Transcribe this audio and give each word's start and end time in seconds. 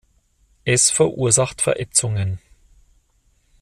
Es 0.65 0.89
verursacht 0.89 1.61
Verätzungen. 1.61 2.39